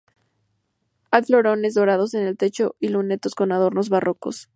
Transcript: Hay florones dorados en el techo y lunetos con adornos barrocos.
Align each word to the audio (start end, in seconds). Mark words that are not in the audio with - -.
Hay 1.11 1.21
florones 1.25 1.75
dorados 1.75 2.15
en 2.15 2.25
el 2.25 2.35
techo 2.35 2.75
y 2.79 2.87
lunetos 2.87 3.35
con 3.35 3.51
adornos 3.51 3.89
barrocos. 3.89 4.49